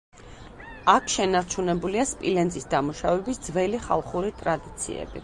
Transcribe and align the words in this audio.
აქ 0.93 1.11
შენარჩუნებულია 1.15 2.05
სპილენძის 2.13 2.67
დამუშავების 2.73 3.43
ძველი 3.49 3.83
ხალხური 3.85 4.33
ტრადიციები. 4.41 5.17